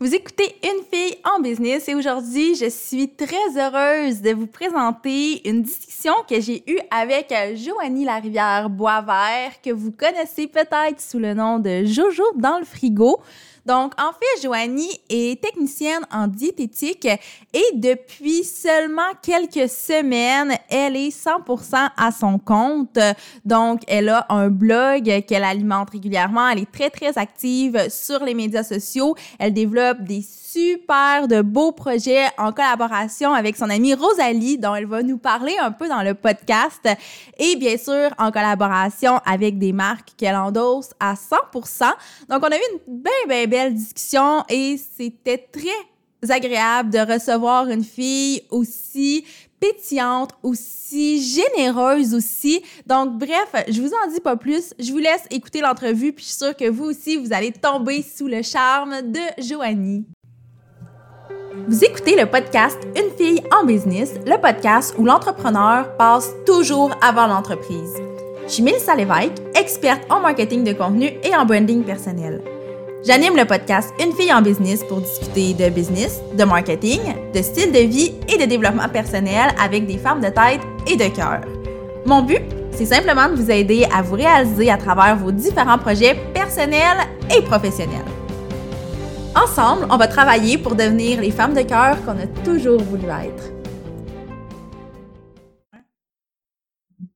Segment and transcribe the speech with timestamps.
[0.00, 5.48] Vous écoutez Une fille en business et aujourd'hui, je suis très heureuse de vous présenter
[5.48, 11.34] une discussion que j'ai eue avec Joanie Larivière Boisvert, que vous connaissez peut-être sous le
[11.34, 13.18] nom de Jojo dans le frigo.
[13.68, 21.14] Donc, en fait, Joanie est technicienne en diététique et depuis seulement quelques semaines, elle est
[21.14, 22.98] 100% à son compte.
[23.44, 26.48] Donc, elle a un blog qu'elle alimente régulièrement.
[26.48, 29.14] Elle est très, très active sur les médias sociaux.
[29.38, 34.86] Elle développe des super de beaux projets en collaboration avec son amie Rosalie, dont elle
[34.86, 36.88] va nous parler un peu dans le podcast.
[37.38, 41.90] Et bien sûr, en collaboration avec des marques qu'elle endosse à 100%.
[42.30, 47.84] Donc, on a eu une bien, bien discussion et c'était très agréable de recevoir une
[47.84, 49.24] fille aussi
[49.60, 52.62] pétillante, aussi généreuse aussi.
[52.86, 54.74] Donc, bref, je vous en dis pas plus.
[54.78, 58.02] Je vous laisse écouter l'entrevue, puis je suis sûre que vous aussi, vous allez tomber
[58.02, 60.06] sous le charme de Joanie.
[61.66, 67.26] Vous écoutez le podcast Une fille en business, le podcast où l'entrepreneur passe toujours avant
[67.26, 67.94] l'entreprise.
[68.46, 72.42] Je suis Mélissa Lévesque, experte en marketing de contenu et en branding personnel.
[73.06, 77.00] J'anime le podcast Une fille en business pour discuter de business, de marketing,
[77.32, 81.14] de style de vie et de développement personnel avec des femmes de tête et de
[81.14, 81.42] cœur.
[82.06, 86.16] Mon but, c'est simplement de vous aider à vous réaliser à travers vos différents projets
[86.34, 88.04] personnels et professionnels.
[89.36, 93.52] Ensemble, on va travailler pour devenir les femmes de cœur qu'on a toujours voulu être.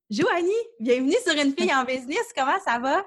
[0.09, 2.33] Joanie, bienvenue sur Une fille en business.
[2.37, 3.03] Comment ça va?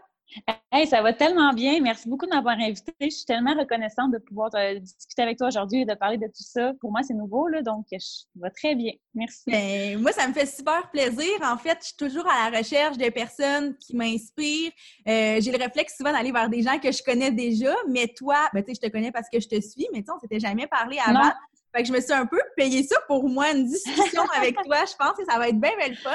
[0.72, 1.80] Hey, ça va tellement bien.
[1.82, 2.94] Merci beaucoup de m'avoir invité.
[3.00, 6.28] Je suis tellement reconnaissante de pouvoir euh, discuter avec toi aujourd'hui et de parler de
[6.28, 6.74] tout ça.
[6.82, 7.98] Pour moi, c'est nouveau, là, donc je
[8.36, 8.92] va très bien.
[9.14, 9.44] Merci.
[9.48, 11.30] Ben, moi, ça me fait super plaisir.
[11.42, 14.72] En fait, je suis toujours à la recherche de personnes qui m'inspirent.
[15.08, 18.50] Euh, j'ai le réflexe souvent d'aller vers des gens que je connais déjà, mais toi,
[18.54, 21.00] ben, je te connais parce que je te suis, mais tu on s'était jamais parlé
[21.06, 21.32] avant.
[21.74, 24.78] Fait que je me suis un peu payé ça pour moi, une discussion avec toi.
[24.86, 26.12] Je pense que ça va être bien, bien le fun.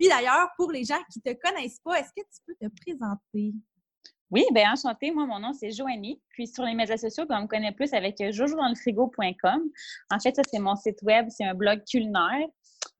[0.00, 2.72] Puis d'ailleurs, pour les gens qui ne te connaissent pas, est-ce que tu peux te
[2.80, 3.52] présenter?
[4.30, 5.10] Oui, bien enchantée.
[5.10, 6.22] Moi, mon nom, c'est Joanie.
[6.30, 9.60] Puis sur les médias sociaux, on me connaît plus avec jojodanslefrigo.com.
[10.10, 12.48] En fait, ça, c'est mon site web, c'est un blog culinaire.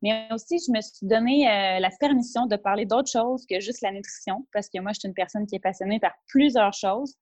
[0.02, 3.80] Mais aussi, je me suis donné euh, la permission de parler d'autres choses que juste
[3.80, 7.14] la nutrition, parce que moi, je suis une personne qui est passionnée par plusieurs choses.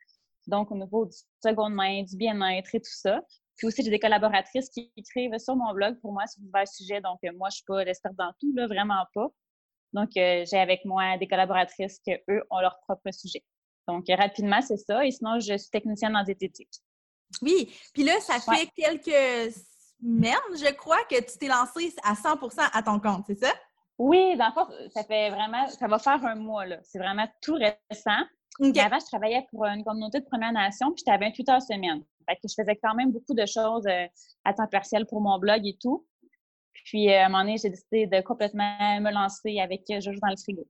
[0.49, 3.21] Donc, au niveau du seconde main, du bien-être et tout ça.
[3.57, 7.01] Puis aussi, j'ai des collaboratrices qui écrivent sur mon blog pour moi sur divers sujets.
[7.01, 9.29] Donc, euh, moi, je ne suis pas l'experte dans tout, là, vraiment pas.
[9.93, 13.43] Donc, euh, j'ai avec moi des collaboratrices qui, eux, ont leur propre sujet.
[13.87, 15.05] Donc, rapidement, c'est ça.
[15.05, 16.71] Et sinon, je suis technicienne en diététique.
[17.43, 17.73] Oui.
[17.95, 19.55] Puis là, ça fait quelques
[20.01, 23.53] semaines, je crois, que tu t'es lancée à 100% à ton compte, c'est ça?
[23.99, 26.79] Oui, dans le fond, ça fait vraiment, ça va faire un mois, là.
[26.85, 28.23] C'est vraiment tout récent.
[28.61, 32.03] Avant, je travaillais pour une communauté de Première Nation, puis j'étais à 28 heures semaine.
[32.29, 34.07] Fait que je faisais quand même beaucoup de choses euh,
[34.45, 36.07] à temps partiel pour mon blog et tout.
[36.85, 40.19] Puis, euh, à un moment donné, j'ai décidé de complètement me lancer avec euh, Jojo
[40.21, 40.67] dans le frigo.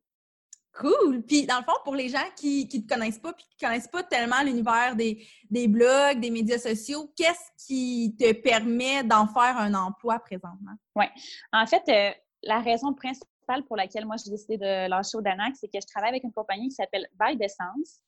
[0.72, 1.22] Cool!
[1.22, 3.68] Puis, dans le fond, pour les gens qui ne te connaissent pas puis qui ne
[3.68, 5.26] connaissent pas tellement l'univers des,
[5.68, 10.74] blogs, des médias sociaux, qu'est-ce qui te permet d'en faire un emploi présentement?
[10.94, 11.06] Oui.
[11.52, 12.14] En fait, euh,
[12.44, 15.86] la raison principale pour laquelle moi j'ai décidé de lâcher au Danac, c'est que je
[15.86, 18.00] travaille avec une compagnie qui s'appelle Vibe Essence.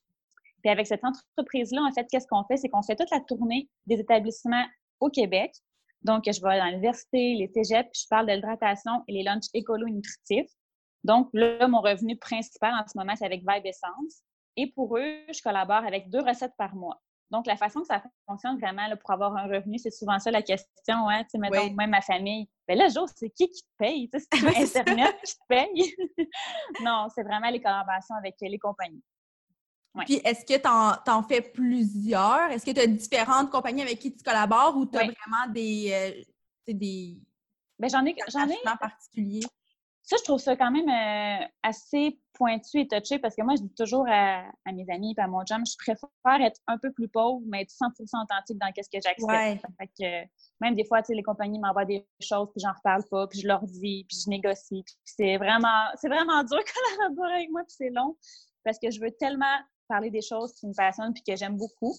[0.62, 2.58] Puis avec cette entreprise-là, en fait, qu'est-ce qu'on fait?
[2.58, 4.64] C'est qu'on fait toute la tournée des établissements
[5.00, 5.52] au Québec.
[6.02, 9.48] Donc, je vais dans l'université, les cégeps, puis je parle de l'hydratation et les lunchs
[9.52, 10.50] écolo-nutritifs.
[11.04, 14.22] Donc, là, mon revenu principal en ce moment, c'est avec Vibe Essence.
[14.56, 17.00] Et pour eux, je collabore avec deux recettes par mois.
[17.30, 20.30] Donc, la façon que ça fonctionne vraiment là, pour avoir un revenu, c'est souvent ça
[20.30, 21.08] la question.
[21.08, 21.22] Hein?
[21.24, 22.48] Tu sais, mettons, même ma famille.
[22.66, 24.10] Ben là, Jo, c'est qui qui te paye?
[24.10, 24.26] Tu sais,
[24.66, 25.94] c'est Internet qui te paye?
[26.82, 29.02] non, c'est vraiment les collaborations avec les compagnies.
[30.04, 32.50] Puis, est-ce que tu en, fais plusieurs?
[32.50, 35.90] Est-ce que tu as différentes compagnies avec qui tu collabores ou tu as vraiment des.
[35.92, 37.18] Euh, des
[37.78, 38.14] ben, j'en ai.
[38.28, 38.56] J'en ai.
[38.78, 39.40] particuliers?
[40.02, 43.62] Ça, je trouve ça quand même euh, assez pointu et touché parce que moi, je
[43.62, 44.42] dis toujours à,
[44.72, 47.70] mes amis et à mon chum, je préfère être un peu plus pauvre, mais être
[47.70, 49.62] 100 authentique dans ce que j'accepte.
[49.98, 50.26] que
[50.60, 53.62] même des fois, les compagnies m'envoient des choses, puis j'en reparle pas, puis je leur
[53.62, 54.84] dis, puis je négocie.
[55.04, 56.58] c'est vraiment, c'est vraiment dur
[56.98, 58.16] collaborer avec moi, puis c'est long
[58.64, 59.58] parce que je veux tellement
[59.90, 61.94] parler des choses qui me passionnent puis que j'aime beaucoup.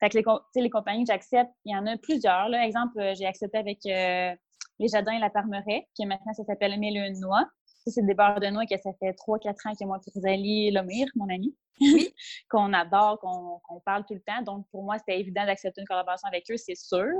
[0.00, 2.48] Fait que les, les compagnies que j'accepte, il y en a plusieurs.
[2.48, 2.64] Là.
[2.66, 4.34] Exemple, euh, j'ai accepté avec euh,
[4.78, 7.44] Les Jardins et la Parmeret, qui maintenant ça s'appelle Mille une noix.
[7.84, 11.08] Ça, c'est des beurres de noix que ça fait 3-4 ans que moi, Rosalie Lomire,
[11.16, 12.14] mon amie, oui.
[12.50, 14.42] qu'on adore, qu'on parle tout le temps.
[14.42, 17.12] Donc, pour moi, c'était évident d'accepter une collaboration avec eux, c'est sûr.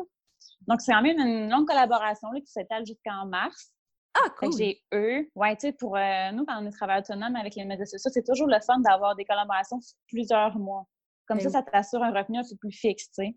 [0.66, 3.73] Donc, c'est quand même une longue collaboration là, qui s'étale jusqu'en mars.
[4.14, 4.52] Ah, cool.
[4.56, 5.28] J'ai eux.
[5.34, 8.11] Ouais, tu sais, pour euh, nous, quand on est travailleur autonome avec les médias sociaux,
[8.12, 10.87] c'est toujours le fun d'avoir des collaborations sur plusieurs mois.
[11.26, 13.37] Comme ben ça, ça t'assure un revenu un peu plus fixe, tu sais.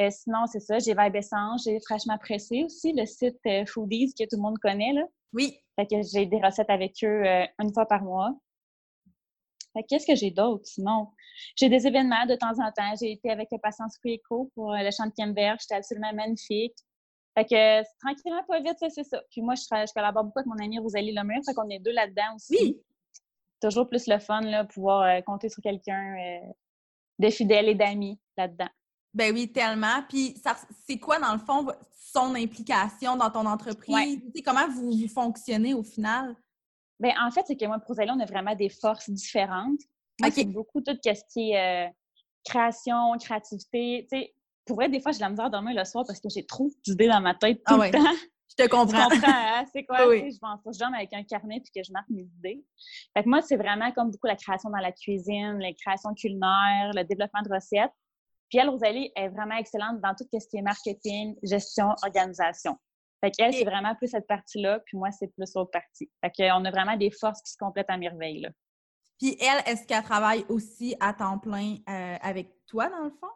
[0.00, 4.14] Euh, sinon, c'est ça, j'ai Vibe Essence, j'ai Fraîchement Pressé aussi, le site euh, Foodies
[4.18, 4.92] que tout le monde connaît.
[4.92, 5.02] Là.
[5.32, 5.56] Oui.
[5.76, 7.22] Fait que j'ai des recettes avec eux
[7.58, 8.34] une fois par mois.
[9.72, 11.08] Fait qu'est-ce que j'ai d'autre sinon?
[11.56, 12.94] J'ai des événements de temps en temps.
[12.98, 15.58] J'ai été avec le Patience Eco pour le chant de Kemberg.
[15.60, 16.74] J'étais absolument magnifique.
[17.34, 19.22] Fait que tranquillement, pas vite, c'est ça.
[19.30, 21.40] Puis moi, je, je, collabore beaucoup avec mon ami Rosalie Lemur.
[21.46, 22.56] Fait qu'on est deux là-dedans aussi.
[22.60, 22.80] Oui.
[23.60, 26.40] Toujours plus le fun, là, pouvoir compter sur quelqu'un
[27.18, 28.68] de fidèle et d'amis là-dedans.
[29.12, 30.02] Ben oui, tellement.
[30.08, 30.34] Puis,
[30.86, 31.66] c'est quoi, dans le fond,
[32.12, 34.20] son implication dans ton entreprise?
[34.44, 36.34] Comment vous, fonctionnez au final?
[36.98, 39.80] Ben en fait, c'est que moi, pour Rosalie, on a vraiment des forces différentes.
[40.20, 41.90] Moi, c'est beaucoup tout ce qui est euh,
[42.44, 44.06] création, créativité.
[44.10, 44.34] Tu sais,
[44.70, 46.70] pour vrai, des fois, j'ai la misère à dormir le soir parce que j'ai trop
[46.84, 48.12] d'idées dans ma tête tout ah le temps.
[48.50, 49.08] Je te comprends.
[49.08, 49.64] Tu comprends, hein?
[49.72, 50.06] C'est quoi?
[50.08, 50.30] Oui.
[50.30, 52.64] Je m'en je dorme avec un carnet puis que je marque mes idées.
[53.12, 56.92] Fait que moi, c'est vraiment comme beaucoup la création dans la cuisine, la création culinaire,
[56.94, 57.90] le développement de recettes.
[58.48, 62.76] Puis elle, Rosalie, est vraiment excellente dans tout ce qui est marketing, gestion, organisation.
[63.20, 66.08] Fait qu'elle, c'est vraiment plus cette partie-là, puis moi, c'est plus l'autre partie.
[66.20, 68.50] Fait qu'on a vraiment des forces qui se complètent à merveille, là.
[69.18, 73.28] Puis elle, est-ce qu'elle travaille aussi à temps plein euh, avec toi, dans le fond?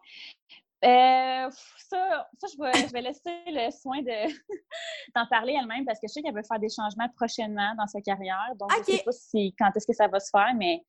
[0.84, 1.50] Euh,
[1.88, 4.02] ça, ça je, vais, je, vais, laisser le soin
[5.14, 8.00] d'en parler elle-même parce que je sais qu'elle veut faire des changements prochainement dans sa
[8.02, 8.52] carrière.
[8.58, 10.84] Donc, je ne sais pas si, quand est-ce que ça va se faire, mais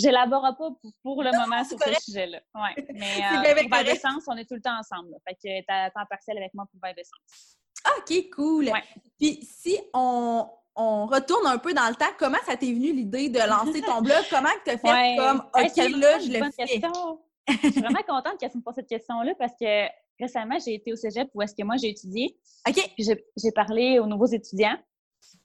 [0.00, 0.70] J'élabore pas
[1.02, 2.40] pour, le moment sur ce sujet-là.
[2.54, 2.86] Ouais.
[2.94, 5.14] Mais euh, pour Vibe Essence, on est tout le temps ensemble.
[5.28, 7.58] Fait que t'as temps partiel avec moi pour Vibe Essence.
[7.98, 8.70] OK, cool.
[9.18, 13.28] Puis si on, on, retourne un peu dans le temps, comment ça t'est venu l'idée
[13.28, 14.22] de lancer ton blog?
[14.30, 16.64] Comment tu as fait comme OK, là, je le fais?
[16.64, 17.20] Question.
[17.48, 19.86] Je suis vraiment contente qu'elle me pose cette question-là parce que
[20.20, 22.38] récemment, j'ai été au cégep où est-ce que moi j'ai étudié.
[22.68, 22.92] OK.
[22.96, 23.04] Puis
[23.36, 24.76] j'ai parlé aux nouveaux étudiants.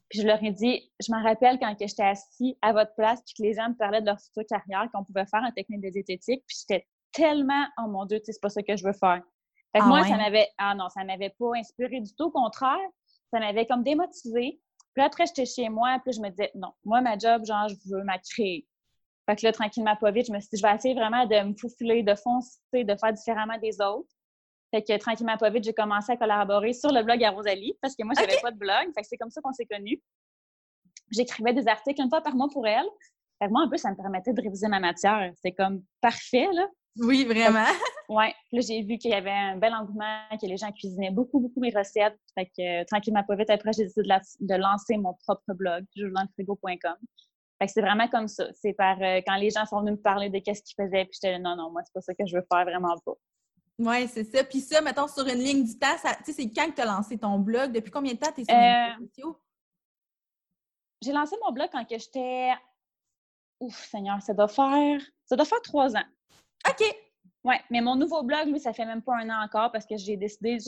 [0.08, 3.34] Puis je leur ai dit, je me rappelle quand j'étais assis à votre place, puis
[3.36, 5.90] que les gens me parlaient de leur future carrière, qu'on pouvait faire en technique de
[5.90, 9.20] diététique, puis j'étais tellement, oh mon Dieu, c'est pas ça que je veux faire.
[9.72, 12.30] Fait que ah moi, ça m'avait, ah non, ça m'avait pas inspiré du tout, au
[12.30, 12.88] contraire,
[13.32, 14.60] ça m'avait comme démotivée.
[14.94, 17.74] Puis après, j'étais chez moi, puis je me disais, non, moi, ma job, genre, je
[17.90, 18.66] veux ma créer.
[19.28, 21.48] Fait que là, tranquillement, pas vite, je me suis dit, je vais essayer vraiment de
[21.48, 24.08] me faufiler, de foncer, de faire différemment des autres.
[24.72, 27.94] Fait que tranquillement, pas vite, j'ai commencé à collaborer sur le blog à Rosalie parce
[27.96, 28.92] que moi, je n'avais pas de blog.
[28.94, 30.00] Fait que c'est comme ça qu'on s'est connus.
[31.10, 32.86] J'écrivais des articles une fois par mois pour elle.
[33.40, 35.32] Fait que moi, un peu, ça me permettait de réviser ma matière.
[35.42, 36.66] C'est comme parfait, là.
[36.98, 37.66] Oui, vraiment.
[38.08, 38.26] Oui.
[38.52, 41.60] Là, j'ai vu qu'il y avait un bel engouement, que les gens cuisinaient beaucoup, beaucoup
[41.60, 42.18] mes recettes.
[42.34, 44.08] Fait que tranquillement, pas vite, après, j'ai décidé
[44.40, 46.96] de, lancer mon propre blog, journalenfrigo.com.
[47.58, 48.46] Fait que c'est vraiment comme ça.
[48.54, 51.18] C'est par euh, quand les gens sont venus me parler de qu'est-ce qu'ils faisaient, puis
[51.20, 53.14] j'étais non, non, moi, c'est pas ça que je veux faire, vraiment pas.
[53.78, 54.44] Oui, c'est ça.
[54.44, 56.86] Puis ça, mettons, sur une ligne du temps, tu sais, c'est quand que tu as
[56.86, 57.72] lancé ton blog?
[57.72, 59.42] Depuis combien de temps tu es sur les réseaux euh, sociaux?
[61.02, 62.52] J'ai lancé mon blog quand j'étais.
[63.60, 65.00] Ouf, Seigneur, ça doit faire.
[65.26, 66.04] Ça doit faire trois ans.
[66.68, 66.82] OK.
[67.44, 69.96] Oui, mais mon nouveau blog, lui, ça fait même pas un an encore parce que
[69.96, 70.58] j'ai décidé.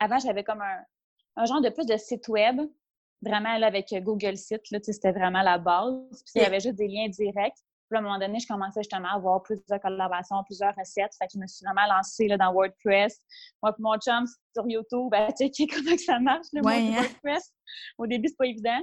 [0.00, 2.60] Avant, j'avais comme un, genre de plus de site web,
[3.22, 4.70] vraiment là, avec Google Site.
[4.70, 5.94] Là, c'était vraiment la base.
[6.10, 7.56] Puis il y avait juste des liens directs.
[7.88, 11.14] Puis à un moment donné, je commençais justement à avoir plusieurs collaborations, plusieurs recettes.
[11.18, 13.20] Fait que je me suis vraiment lancée là, dans WordPress.
[13.62, 17.02] Moi puis mon chum sur YouTube, tu sais comment ça marche, le ouais, hein?
[17.02, 17.52] WordPress.
[17.98, 18.80] Au début, c'est pas évident.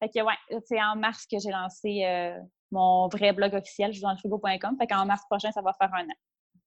[0.00, 2.38] Fait que ouais, c'est en mars que j'ai lancé euh,
[2.70, 4.76] mon vrai blog officiel, je dans le frigo.com.
[4.78, 6.14] Fait qu'en mars prochain, ça va faire un an.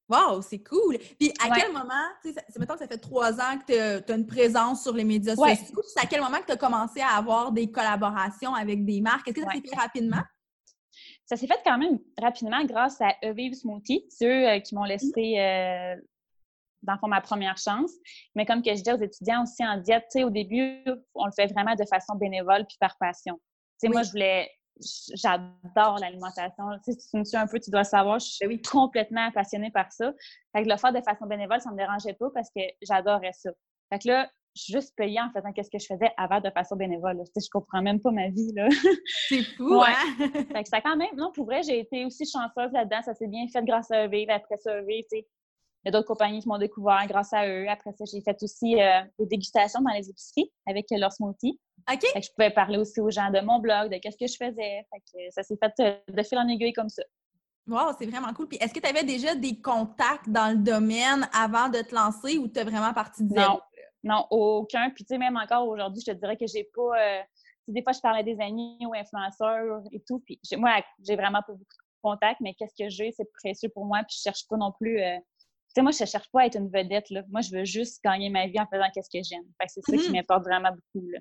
[0.10, 0.98] Wow, c'est cool!
[1.20, 4.16] Puis à quel moment, tu sais, mettons que ça fait trois ans que tu as,
[4.16, 7.18] une présence sur les médias sociaux, c'est à quel moment que tu as commencé à
[7.18, 9.28] avoir des collaborations avec des marques?
[9.28, 10.22] Est-ce que ça s'est fait rapidement?
[11.26, 14.06] Ça s'est fait quand même rapidement grâce à Evive Smoothie.
[14.10, 15.96] C'est eux euh, qui m'ont laissé, euh,
[16.84, 17.92] dans le fond, ma première chance.
[18.34, 20.86] Mais comme que je dis aux étudiants aussi en diète, tu sais, au début,
[21.16, 23.36] on le fait vraiment de façon bénévole puis par passion.
[23.36, 24.50] Tu sais, moi, je voulais
[25.14, 26.66] j'adore l'alimentation.
[26.84, 29.72] Tu sais, si tu me suis un peu, tu dois savoir, je suis complètement passionnée
[29.72, 30.14] par ça.
[30.56, 33.52] Fait que le faire de façon bénévole, ça me dérangeait pas parce que j'adorais ça.
[33.90, 37.22] Fait que là, juste payée en faisant qu'est-ce que je faisais avant de façon bénévole.
[37.36, 38.52] Je, je comprends même pas ma vie.
[38.54, 38.68] là.
[39.30, 39.94] C'est fou, hein?
[40.52, 41.16] fait que ça quand même...
[41.16, 43.02] Non, pour vrai, j'ai été aussi chanceuse là-dedans.
[43.04, 44.12] Ça s'est bien fait grâce à eux.
[44.30, 45.28] Après ça, tu sais,
[45.88, 47.68] y a d'autres compagnies qui m'ont découvert grâce à eux.
[47.70, 51.60] Après ça, j'ai fait aussi euh, des dégustations dans les épiceries avec leur smoothie.
[51.92, 52.02] OK.
[52.02, 54.38] Fait que je pouvais parler aussi aux gens de mon blog, de qu'est-ce que je
[54.38, 54.86] faisais.
[54.92, 57.04] Fait que ça s'est fait euh, de fil en aiguille comme ça.
[57.68, 58.48] Wow, c'est vraiment cool.
[58.48, 62.38] Puis est-ce que tu avais déjà des contacts dans le domaine avant de te lancer
[62.38, 63.60] ou tu es vraiment parti de zéro?
[64.04, 64.90] Non, aucun.
[64.92, 66.98] Puis, tu sais, même encore aujourd'hui, je te dirais que j'ai pas.
[66.98, 67.22] Euh,
[67.68, 70.20] des fois, je parlais des amis ou influenceurs et tout.
[70.20, 73.86] Puis, moi, j'ai vraiment pas beaucoup de contacts, mais qu'est-ce que j'ai, c'est précieux pour
[73.86, 74.00] moi.
[74.08, 75.02] Puis, je cherche pas non plus.
[75.02, 75.18] Euh,
[75.76, 77.10] sais, moi, je cherche pas à être une vedette.
[77.10, 77.24] Là.
[77.30, 79.44] Moi, je veux juste gagner ma vie en faisant qu'est-ce que j'aime.
[79.68, 81.08] c'est ça qui mmh m'importe vraiment beaucoup.
[81.10, 81.20] Là.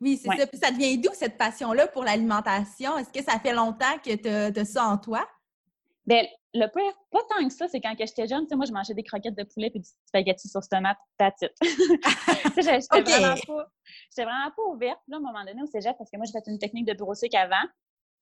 [0.00, 0.46] Oui, c'est ça.
[0.46, 2.98] Puis, ça devient d'où cette passion-là pour l'alimentation?
[2.98, 5.26] Est-ce que ça fait longtemps que tu as, ça en toi?
[6.06, 8.72] Ben, le pire, pas tant que ça, c'est quand j'étais jeune, tu sais, moi, je
[8.72, 11.52] mangeais des croquettes de poulet et du spaghetti sauce tomate, that's it.
[12.56, 13.68] j'étais vraiment, pas,
[14.18, 16.50] vraiment pas ouverte, là, à un moment donné, au cégep, parce que moi, j'ai fait
[16.50, 17.68] une technique de bureau avant.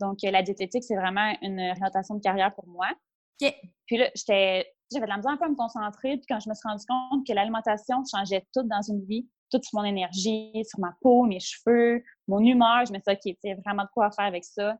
[0.00, 2.88] Donc, euh, la diététique, c'est vraiment une orientation de carrière pour moi.
[3.38, 4.11] Puis là,
[4.92, 6.16] j'avais de la misère un peu à me concentrer.
[6.16, 9.64] Puis quand je me suis rendu compte que l'alimentation changeait tout dans une vie, toute
[9.64, 13.38] sur mon énergie, sur ma peau, mes cheveux, mon humeur, je me suis dit, OK,
[13.44, 14.76] il vraiment de quoi faire avec ça.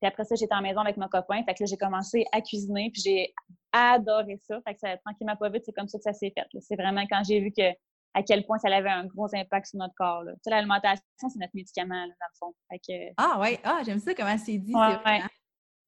[0.00, 1.42] Puis après ça, j'étais en maison avec mon copain.
[1.44, 2.90] Fait que là, j'ai commencé à cuisiner.
[2.92, 3.34] Puis j'ai
[3.72, 4.60] adoré ça.
[4.66, 6.46] Fait que ça, tranquillement, pas vite, c'est comme ça que ça s'est fait.
[6.60, 7.72] C'est vraiment quand j'ai vu que
[8.14, 10.22] à quel point ça avait un gros impact sur notre corps.
[10.46, 12.54] L'alimentation, c'est notre médicament, dans le fond.
[13.16, 14.74] Ah ouais, ah, j'aime ça comment c'est dit.
[14.74, 15.20] Ouais,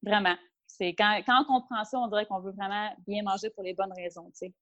[0.03, 0.35] Vraiment.
[0.77, 3.73] C'est quand, quand, on comprend ça, on dirait qu'on veut vraiment bien manger pour les
[3.73, 4.53] bonnes raisons, tu sais.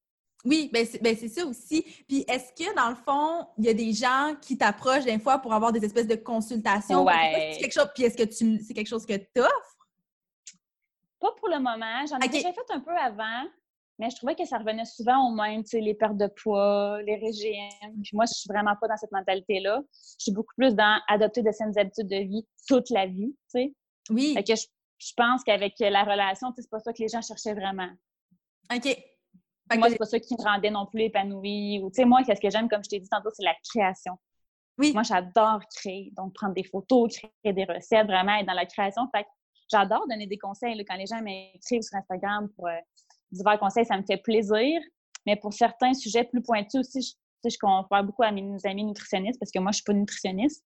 [0.45, 1.81] Oui, ben c'est ben ça aussi.
[2.07, 5.39] Puis est-ce que dans le fond, il y a des gens qui t'approchent des fois
[5.39, 7.03] pour avoir des espèces de consultations?
[7.03, 7.57] Ouais.
[7.59, 9.77] Quelque chose, puis est-ce que tu c'est quelque chose que tu offres?
[11.19, 12.05] Pas pour le moment.
[12.07, 13.43] J'en ai déjà fait un peu avant,
[13.97, 17.01] mais je trouvais que ça revenait souvent au même, tu sais, les pertes de poids,
[17.01, 18.01] les régimes.
[18.03, 19.81] Puis moi, je suis vraiment pas dans cette mentalité-là.
[19.91, 23.59] Je suis beaucoup plus dans adopter de saines habitudes de vie toute la vie, tu
[23.59, 23.73] sais.
[24.11, 24.33] Oui.
[24.35, 24.65] Fait que je,
[25.05, 27.89] je pense qu'avec la relation, c'est pas ça que les gens cherchaient vraiment.
[28.73, 28.97] OK
[29.73, 31.79] moi, c'est pas ça qui me rendait non plus épanouie.
[31.83, 34.17] Ou, tu sais, moi, qu'est-ce que j'aime, comme je t'ai dit tantôt, c'est la création.
[34.77, 34.93] Oui.
[34.93, 36.11] Moi, j'adore créer.
[36.15, 39.07] Donc, prendre des photos, créer des recettes, vraiment être dans la création.
[39.15, 39.25] Fait
[39.71, 40.83] j'adore donner des conseils.
[40.85, 42.75] quand les gens m'écrivent sur Instagram pour euh,
[43.31, 44.79] divers conseils, ça me fait plaisir.
[45.25, 49.39] Mais pour certains sujets plus pointus aussi, je, je confère beaucoup à mes amis nutritionnistes
[49.39, 50.63] parce que moi, je suis pas nutritionniste.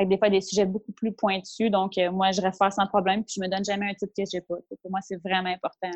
[0.00, 1.70] Fait des fois, des sujets beaucoup plus pointus.
[1.70, 4.24] Donc, euh, moi, je réfère sans problème puis je me donne jamais un titre que
[4.30, 4.54] j'ai pas.
[4.82, 5.90] Pour moi, c'est vraiment important.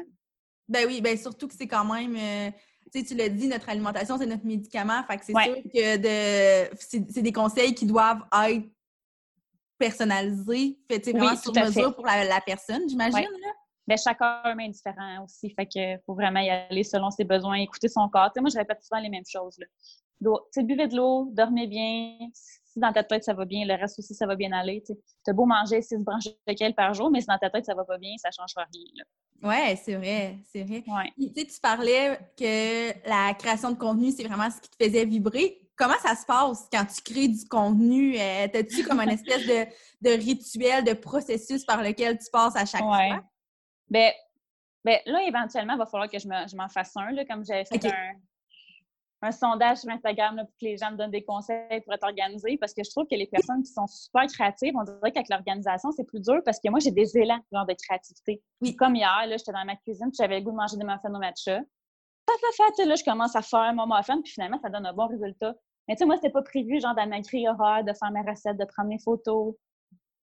[0.69, 2.51] Ben oui, ben surtout que c'est quand même, euh,
[2.93, 5.03] tu sais, tu l'as dit, notre alimentation, c'est notre médicament.
[5.05, 8.67] Fait que c'est sûr que de, c'est, des conseils qui doivent être
[9.79, 13.27] personnalisés, fait, vraiment sur mesure pour la, personne, j'imagine.
[13.87, 15.51] Ben, chaque homme est différent aussi.
[15.51, 18.31] Fait que faut vraiment y aller selon ses besoins, écouter son corps.
[18.37, 19.59] moi, je répète souvent les mêmes choses.
[19.59, 20.63] Là.
[20.63, 22.17] buvez de l'eau, dormez bien.
[22.75, 24.83] Si dans ta tête, ça va bien, le reste aussi, ça va bien aller.
[24.85, 24.95] Tu
[25.29, 27.75] as beau manger six branches de kale par jour, mais si dans ta tête, ça
[27.75, 28.85] va pas bien, ça ne changera rien.
[28.97, 29.05] Là.
[29.45, 30.83] Oui, c'est vrai, c'est vrai.
[30.89, 31.33] Ouais.
[31.37, 35.61] Tu, tu parlais que la création de contenu, c'est vraiment ce qui te faisait vibrer.
[35.77, 38.19] Comment ça se passe quand tu crées du contenu?
[38.19, 39.67] Euh, T'as-tu comme une espèce de,
[40.01, 43.23] de, rituel, de processus par lequel tu passes à chaque fois?
[43.89, 44.11] Bien,
[44.85, 47.87] ben, là, éventuellement, il va falloir que je m'en fasse un, là, comme j'avais fait
[47.87, 48.15] un,
[49.25, 52.59] un sondage sur Instagram pour que les gens me donnent des conseils pour être organisés
[52.59, 55.91] parce que je trouve que les personnes qui sont super créatives, on dirait qu'avec l'organisation,
[55.93, 58.43] c'est plus dur parce que moi, j'ai des élans genre de créativité.
[58.61, 58.77] Oui.
[58.77, 61.19] Comme hier, là, j'étais dans ma cuisine j'avais le goût de manger des muffins au
[61.19, 61.61] matcha.
[61.61, 65.07] Fait, fait, là, je commence à faire mon muffin puis finalement, ça donne un bon
[65.07, 65.55] résultat.
[65.89, 68.23] Mais tu sais, moi, c'était pas prévu, genre, dans ma grille horaire, de faire mes
[68.29, 69.55] recettes, de prendre mes photos.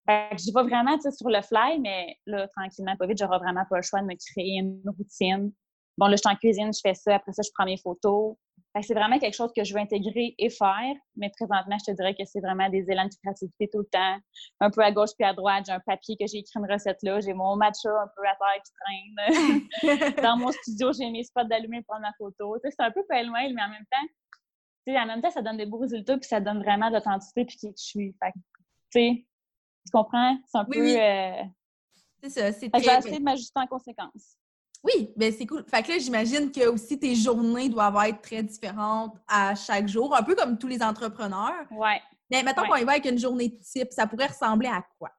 [0.08, 3.20] Fait que j'y vais vraiment, tu sais, sur le fly, mais là, tranquillement, pas vite,
[3.20, 5.52] j'aurai vraiment pas le choix de me créer une routine.
[5.98, 8.36] Bon, là, je suis en cuisine, je fais ça, après ça, je prends mes photos
[8.82, 12.16] c'est vraiment quelque chose que je veux intégrer et faire, mais présentement, je te dirais
[12.16, 14.18] que c'est vraiment des élans de créativité tout le temps.
[14.62, 17.00] Un peu à gauche puis à droite, j'ai un papier que j'ai écrit une recette
[17.04, 20.16] là, j'ai mon matcha un peu à terre qui traîne.
[20.24, 22.58] Dans mon studio, j'ai mes spots d'allumé pour prendre ma photo.
[22.64, 25.80] c'est un peu pêle-mêle, mais en même temps, en même temps, ça donne des beaux
[25.80, 28.16] résultats puis ça donne vraiment d'authenticité puis qui je suis.
[28.22, 28.32] Fait
[29.84, 30.38] tu comprends?
[30.48, 30.80] C'est un peu...
[30.80, 31.44] Euh,
[32.24, 32.82] c'est ça, c'est très...
[32.82, 34.38] Je vais essayer de m'ajuster en conséquence.
[34.84, 35.64] Oui, ben c'est cool.
[35.68, 40.16] Fait que là, j'imagine que aussi tes journées doivent être très différentes à chaque jour,
[40.16, 41.66] un peu comme tous les entrepreneurs.
[41.72, 41.96] Oui.
[42.32, 45.12] Mais mettons qu'on y va avec une journée type, ça pourrait ressembler à quoi?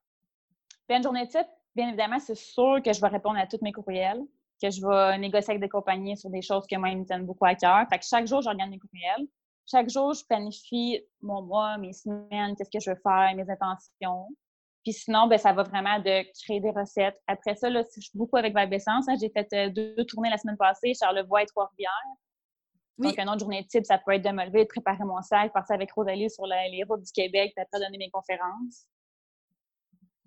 [0.88, 3.72] Bien, une journée type, bien évidemment, c'est sûr que je vais répondre à tous mes
[3.72, 4.22] courriels,
[4.60, 7.44] que je vais négocier avec des compagnies sur des choses qui moi, me tiennent beaucoup
[7.44, 7.86] à cœur.
[7.88, 9.28] Fait que chaque jour, je regarde mes courriels.
[9.70, 14.26] Chaque jour, je planifie mon mois, mes semaines, qu'est-ce que je veux faire, mes intentions.
[14.82, 17.16] Puis sinon, ben, ça va vraiment de créer des recettes.
[17.26, 19.08] Après ça, là, je suis beaucoup avec Vibe Essence.
[19.08, 19.14] Hein.
[19.20, 21.90] J'ai fait euh, deux, tournées la semaine passée, Charlevoix et Trois-Rivières.
[22.98, 25.52] Donc, une autre journée type, ça peut être de me lever, de préparer mon sac,
[25.52, 28.86] partir avec Rosalie sur les routes du Québec, puis après donner mes conférences.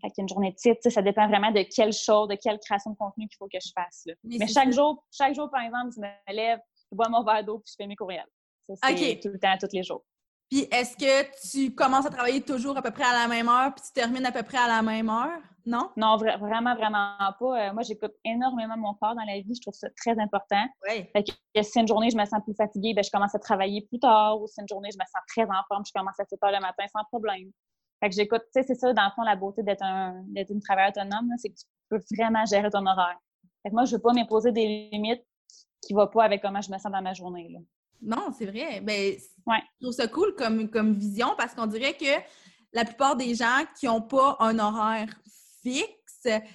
[0.02, 3.28] Fait une journée type, ça dépend vraiment de quelle chose, de quelle création de contenu
[3.28, 4.08] qu'il faut que je fasse.
[4.24, 6.60] Mais, chaque jour, chaque jour, par exemple, je me lève,
[6.92, 8.28] je bois mon verre d'eau, puis je fais mes courriels.
[8.68, 10.04] Ça, c'est tout le temps, tous les jours.
[10.50, 13.74] Puis est-ce que tu commences à travailler toujours à peu près à la même heure,
[13.74, 15.42] puis tu termines à peu près à la même heure?
[15.66, 15.90] Non?
[15.98, 17.70] Non, vraiment, vraiment pas.
[17.70, 19.56] Euh, moi, j'écoute énormément mon corps dans la vie.
[19.56, 20.64] Je trouve ça très important.
[20.88, 21.10] Oui.
[21.12, 23.82] Fait que si une journée, je me sens plus fatiguée, bien, je commence à travailler
[23.82, 24.40] plus tard.
[24.40, 26.52] Ou si une journée, je me sens très en forme, je commence à 7 heures
[26.52, 27.50] le matin sans problème.
[28.00, 30.62] Fait que j'écoute, tu sais, c'est ça, dans le fond, la beauté d'être un, une
[30.62, 33.18] travailleuse autonome, c'est que tu peux vraiment gérer ton horaire.
[33.64, 35.26] Fait que moi, je veux pas m'imposer des limites
[35.82, 37.50] qui ne vont pas avec comment je me sens dans ma journée.
[37.50, 37.60] Là.
[38.06, 38.82] Non, c'est vrai.
[38.82, 39.16] Ben,
[39.48, 39.58] ouais.
[39.80, 42.22] Je trouve ça cool comme, comme vision parce qu'on dirait que
[42.72, 45.10] la plupart des gens qui n'ont pas un horaire
[45.62, 46.06] fixe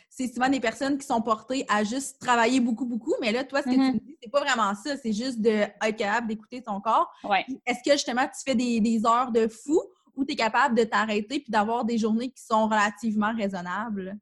[0.08, 3.14] c'est souvent des personnes qui sont portées à juste travailler beaucoup, beaucoup.
[3.20, 3.94] Mais là, toi, ce que tu Mm-hmm.
[3.94, 4.96] me dis, c'est pas vraiment ça.
[4.96, 7.10] C'est juste d'être capable d'écouter ton corps.
[7.24, 7.44] Ouais.
[7.66, 9.80] Est-ce que justement, tu fais des, des heures de fou
[10.14, 14.18] ou tu es capable de t'arrêter puis d'avoir des journées qui sont relativement raisonnables?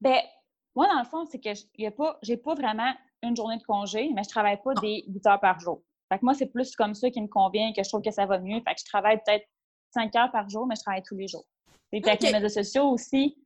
[0.00, 0.18] Ben,
[0.74, 4.24] moi, dans le fond, c'est que j'ai pas, pas vraiment une journée de congé, mais
[4.24, 5.82] je travaille pas des 8 heures par jour.
[6.12, 8.10] Fait que moi, c'est plus comme ça qui me convient et que je trouve que
[8.10, 8.60] ça va mieux.
[8.60, 9.46] Fait que je travaille peut-être
[9.94, 11.46] 5 heures par jour, mais je travaille tous les jours.
[11.90, 13.38] Et puis avec les médias sociaux aussi,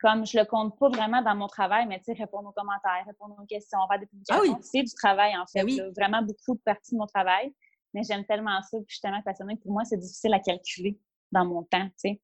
[0.00, 3.04] comme je le compte pas vraiment dans mon travail, mais tu sais, répondre aux commentaires,
[3.06, 4.62] répondre aux questions, faire des publications, Ah oui.
[4.62, 5.60] c'est du travail en fait.
[5.60, 5.76] Ben oui.
[5.76, 5.90] là.
[5.94, 7.54] vraiment beaucoup de parties de mon travail.
[7.92, 10.40] Mais j'aime tellement ça, puis je suis tellement passionnée que pour moi, c'est difficile à
[10.40, 10.98] calculer
[11.32, 12.20] dans mon temps, tu sais.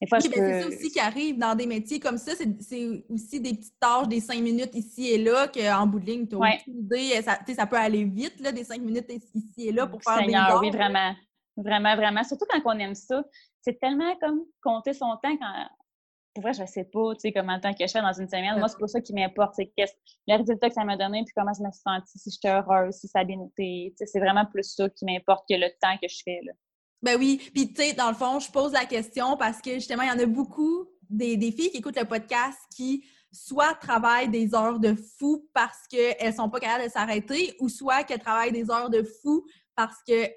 [0.00, 2.32] Ben, c'est ça aussi qui arrive dans des métiers comme ça.
[2.36, 6.26] C'est aussi des petites tâches, des cinq minutes ici et là, qu'en bout de ligne,
[6.26, 6.60] tu as Ouais.
[6.66, 7.22] idée.
[7.22, 10.52] Ça, peut aller vite, là, des cinq minutes ici et là pour faire Seigneur, des
[10.52, 10.60] heures.
[10.60, 11.14] oui, vraiment.
[11.56, 12.24] Vraiment, vraiment.
[12.24, 13.24] Surtout quand on aime ça.
[13.62, 15.68] C'est tellement comme compter son temps quand.
[16.34, 18.28] Pour vrai, je sais pas, tu sais, comment de temps que je fais dans une
[18.28, 18.58] semaine.
[18.58, 19.54] Moi, c'est pas ça qui m'importe.
[19.54, 19.72] C'est
[20.26, 22.96] le résultat que ça m'a donné, puis comment je me suis sentie, si j'étais heureuse,
[22.96, 23.94] si ça a bien été.
[24.04, 26.52] C'est vraiment plus ça qui m'importe que le temps que je fais, là.
[27.04, 27.40] Ben oui.
[27.52, 30.12] Puis, tu sais, dans le fond, je pose la question parce que justement, il y
[30.12, 34.78] en a beaucoup des, des filles qui écoutent le podcast qui soit travaillent des heures
[34.78, 38.90] de fou parce qu'elles sont pas capables de s'arrêter ou soit qu'elles travaillent des heures
[38.90, 39.44] de fou
[39.76, 40.30] parce que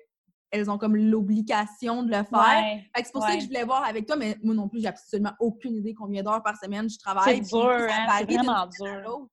[0.49, 2.63] elles ont comme l'obligation de le faire.
[2.63, 2.83] Ouais.
[2.95, 5.33] C'est pour ça que je voulais voir avec toi, mais moi non plus, j'ai absolument
[5.39, 7.35] aucune idée combien d'heures par semaine je travaille.
[7.35, 9.27] C'est puis dur, hein, c'est vraiment dur.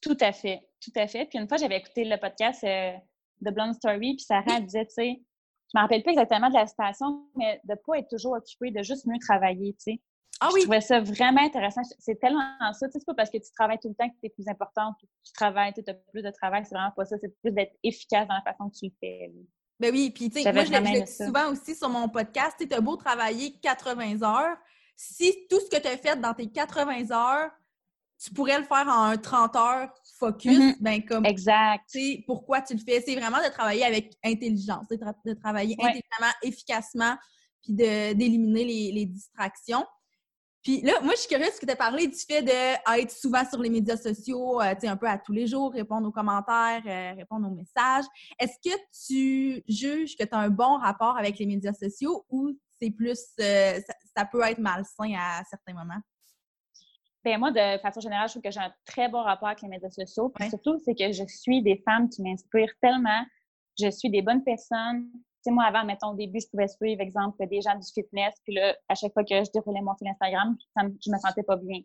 [0.00, 1.26] Tout à fait, tout à fait.
[1.26, 2.92] Puis une fois, j'avais écouté le podcast euh,
[3.40, 5.22] de Blonde Story, puis Sarah disait, tu sais,
[5.72, 8.82] je me rappelle pas exactement de la citation, mais de pas être toujours occupé, de
[8.82, 10.00] juste mieux travailler, tu sais.
[10.40, 11.82] Ah Je oui, trouvais ça vraiment intéressant.
[11.98, 12.86] C'est tellement ça.
[12.86, 14.46] Tu sais, c'est pas parce que tu travailles tout le temps que tu es plus
[14.48, 16.64] importante, que tu travailles, tu as plus de travail.
[16.64, 17.16] C'est vraiment pas ça.
[17.20, 19.32] C'est plus d'être efficace dans la façon que tu le fais.
[19.80, 20.10] ben oui.
[20.14, 22.80] Puis, tu sais, moi, je le, je dis souvent aussi sur mon podcast, tu as
[22.80, 24.56] beau travailler 80 heures,
[24.94, 27.50] si tout ce que tu as fait dans tes 80 heures,
[28.22, 30.76] tu pourrais le faire en un 30 heures focus, Mhm.
[30.80, 31.84] ben comme Exact.
[31.90, 33.00] tu sais, pourquoi tu le fais?
[33.00, 35.84] C'est vraiment de travailler avec intelligence, de, tra- de travailler Ouais.
[35.90, 37.16] intelligemment, efficacement,
[37.62, 39.84] puis d'éliminer les, les distractions.
[40.62, 43.48] Puis là, moi, je suis curieuse parce que tu as parlé du fait d'être souvent
[43.48, 46.12] sur les médias sociaux, euh, tu sais, un peu à tous les jours, répondre aux
[46.12, 48.04] commentaires, euh, répondre aux messages.
[48.40, 48.76] Est-ce que
[49.06, 52.50] tu juges que tu as un bon rapport avec les médias sociaux ou
[52.80, 56.00] c'est plus, euh, ça, ça peut être malsain à certains moments?
[57.28, 59.68] Ben, moi, de façon générale, je trouve que j'ai un très bon rapport avec les
[59.68, 60.30] médias sociaux.
[60.30, 60.48] Puis Ouais.
[60.50, 63.22] surtout, c'est que je suis des femmes qui m'inspirent tellement.
[63.78, 65.04] Je suis des bonnes personnes.
[65.12, 68.34] Tu sais, moi, avant, mettons, au début, je pouvais suivre, exemple, des gens du fitness.
[68.44, 71.18] Puis là, à chaque fois que je déroulais mon fil Instagram, ça me- je me
[71.18, 71.80] sentais pas bien.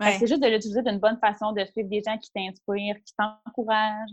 [0.00, 0.16] Ouais.
[0.18, 4.10] C'est juste de l'utiliser d'une bonne façon, de suivre des gens qui t'inspirent, qui t'encouragent.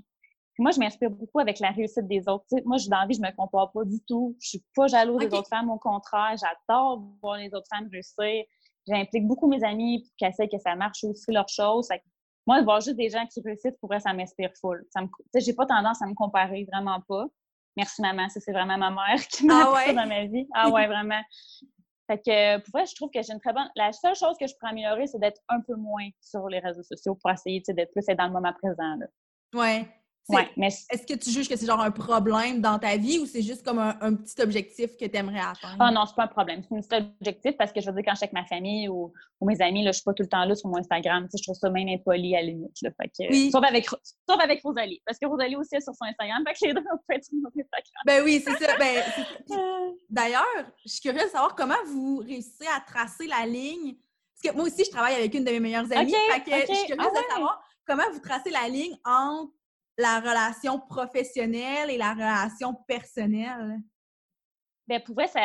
[0.53, 2.43] Puis moi, je m'inspire beaucoup avec la réussite des autres.
[2.51, 4.35] Tu sais, moi, je- dans la vie, je me compare pas du tout.
[4.41, 5.69] Je suis pas jalouse des autres femmes.
[5.69, 8.43] Au contraire, j'adore voir les autres femmes réussir.
[8.87, 11.87] J'implique beaucoup mes amis pour qu'elles essayent que ça marche aussi leur chose.
[11.87, 12.03] Fait que
[12.45, 14.85] moi, de voir juste des gens qui réussissent, pour vrai, ça m'inspire full.
[14.91, 17.25] Ça me, tu sais, j'ai pas tendance à me comparer, vraiment pas.
[17.77, 18.27] Merci, maman.
[18.29, 19.85] Ça, c'est vraiment ma mère qui m'a Ah ouais?
[19.85, 20.47] ça dans ma vie.
[20.53, 21.21] Ah ouais, vraiment.
[22.07, 23.69] Fait que, pour vrai, je trouve que j'ai une très bonne...
[23.75, 26.83] La seule chose que je pourrais améliorer, c'est d'être un peu moins sur les réseaux
[26.83, 29.05] sociaux pour essayer, d'être plus dans le moment présent, là.
[29.55, 29.87] Ouais.
[30.29, 33.25] Ouais, mais Est-ce que tu juges que c'est genre un problème dans ta vie ou
[33.25, 35.75] c'est juste comme un, un petit objectif que tu aimerais atteindre?
[35.79, 36.63] Ah non, c'est pas un problème.
[36.81, 38.87] C'est un petit objectif parce que je veux dire, quand je suis avec ma famille
[38.87, 41.25] ou, ou mes amis, là, je suis pas tout le temps là sur mon Instagram.
[41.25, 42.81] Tu sais, je trouve ça même impoli à la limite.
[42.81, 43.51] Là, fait que, Oui.
[43.51, 45.01] sauf, avec, sauf avec Rosalie.
[45.05, 46.41] Parce que Rosalie aussi est sur son Instagram.
[46.47, 48.03] Fait que les deux, on peut être sur notre Instagram.
[48.05, 48.77] Ben oui, c'est ça.
[48.77, 49.03] Ben,
[50.09, 50.45] D'ailleurs,
[50.85, 53.95] je suis curieuse de savoir comment vous réussissez à tracer la ligne.
[54.41, 56.13] Parce que moi aussi, je travaille avec une de mes meilleures amies.
[56.31, 57.21] Fait que je suis curieuse Ah ouais.
[57.27, 59.51] de savoir comment vous tracez la ligne entre
[59.97, 63.79] la relation professionnelle et la relation personnelle?
[64.87, 65.41] Ben, pour vrai, ça,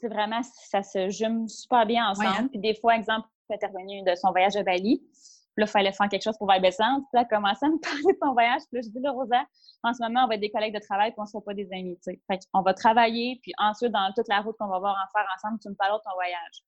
[0.00, 2.28] c'est vraiment, ça se jume super bien ensemble.
[2.28, 2.48] Ouais, hein?
[2.48, 4.98] Puis des fois, exemple, elle est intervenue de son voyage à Bali.
[5.00, 7.02] Puis là, il fallait faire quelque chose pour Vibe Essence.
[7.12, 8.62] Puis là, elle à me parler de son voyage.
[8.70, 9.44] Puis là, je dis, là, Rosa,
[9.82, 11.54] en ce moment, on va être des collègues de travail, puis on ne sera pas
[11.54, 12.20] des amis, tu sais.
[12.30, 15.28] Fait qu'on va travailler, puis ensuite, dans toute la route qu'on va avoir en faire
[15.36, 16.62] ensemble, tu me parles de ton voyage.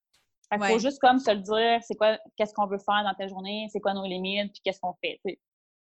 [0.49, 0.73] Fait qu'il Ouais.
[0.73, 3.69] faut juste comme se le dire, c'est quoi, qu'est-ce qu'on veut faire dans ta journée,
[3.73, 5.21] c'est quoi nos limites, puis qu'est-ce qu'on fait.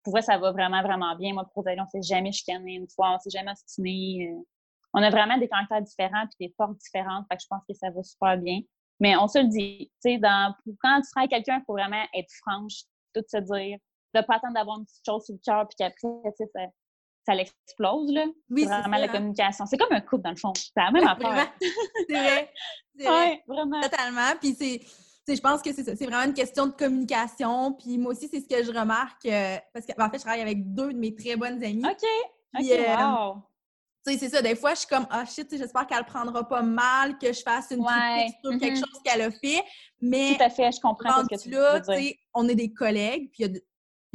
[0.08, 1.34] Pour vrai, ça va vraiment, vraiment bien.
[1.34, 4.30] Moi, pour Rosalie, on s'est jamais chicané une fois, on s'est jamais ostiné.
[4.32, 4.40] euh,
[4.94, 7.26] on a vraiment des caractères différents puis des forces différentes.
[7.30, 8.60] Fait que je pense que ça va super bien.
[9.00, 11.74] Mais on se le dit, tu sais, dans, quand tu travailles avec quelqu'un, il faut
[11.74, 13.76] vraiment être franche, tout se dire,
[14.14, 16.60] de pas attendre d'avoir une petite chose sur le cœur puis qu'après, tu sais, ça,
[17.26, 18.24] ça l'explose, là.
[18.48, 19.66] Oui, c'est vraiment ça, la communication.
[19.66, 20.54] C'est comme un couple, dans le fond.
[20.54, 21.52] C'est la même affaire.
[22.08, 22.50] C'est vrai.
[22.96, 23.10] C'est vrai.
[23.10, 23.80] Ouais, vraiment.
[23.82, 24.32] Totalement.
[24.40, 24.80] Puis c'est,
[25.34, 25.96] je pense que c'est ça.
[25.96, 27.72] C'est vraiment une question de communication.
[27.72, 29.24] Puis moi aussi, c'est ce que je remarque.
[29.26, 31.84] euh, parce que, en fait, je travaille avec deux de mes très bonnes amies.
[31.84, 32.04] OK.
[32.58, 33.42] OK, euh, wow.
[34.06, 34.40] c'est ça.
[34.40, 37.70] Des fois, je suis comme, ah shit, j'espère qu'elle prendra pas mal, que je fasse
[37.70, 38.78] une critique sur quelque mm-hmm.
[38.78, 39.62] chose qu'elle a fait.
[40.00, 40.36] Mais.
[40.36, 42.14] Tout à fait, je comprends ce que tu là, veux dire.
[42.32, 43.62] On est des collègues, puis il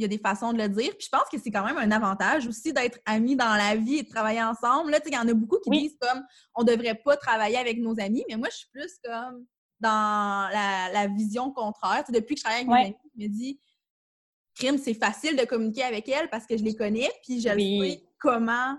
[0.00, 0.90] y, a des façons de le dire.
[0.98, 3.98] Puis je pense que c'est quand même un avantage aussi d'être amis dans la vie
[3.98, 4.90] et de travailler ensemble.
[4.90, 6.24] Là, il y en a beaucoup qui disent comme,
[6.56, 9.46] on devrait pas travailler avec nos amis, mais moi, je suis plus comme
[9.84, 12.04] dans la, vision contraire.
[12.08, 13.60] depuis que je travaille avec mes amis, je me dis,
[14.54, 18.04] crime, c'est facile de communiquer avec elles parce que je les connais, puis je sais
[18.18, 18.76] comment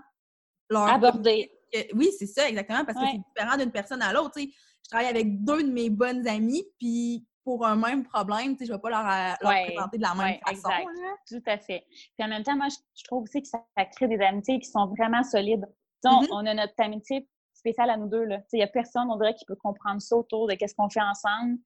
[0.74, 1.50] Aborder.
[1.94, 4.32] Oui, c'est ça, exactement, parce que c'est différent d'une personne à l'autre.
[4.38, 8.72] Je travaille avec deux de mes bonnes amies, puis pour un même problème, je ne
[8.72, 10.68] vais pas leur, euh, présenter de la même façon.
[10.68, 10.86] Exact.
[11.28, 11.86] Tout à fait.
[11.88, 13.60] Puis en même temps, moi, je, trouve aussi que ça,
[13.94, 15.64] crée des amitiés qui sont vraiment solides.
[16.04, 16.26] Mm-hmm.
[16.32, 17.28] On a notre amitié
[17.66, 18.28] spéciale à nous deux.
[18.52, 21.00] Il n'y a personne, on dirait, qui peut comprendre ça autour de qu'est-ce qu'on fait
[21.00, 21.58] ensemble.